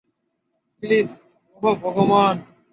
Please, 0.83 1.09
ওহ 1.61 1.75
ভগবান! 1.83 2.35